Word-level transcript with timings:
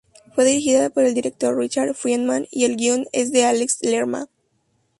Fue 0.33 0.45
dirigida 0.45 0.89
por 0.89 1.03
el 1.03 1.13
director 1.13 1.55
Richard 1.55 1.93
Friedman 1.93 2.47
y 2.49 2.65
el 2.65 2.75
guion 2.75 3.05
es 3.13 3.31
de 3.31 3.45
Alex 3.45 3.79
D´Lerma. 3.83 4.29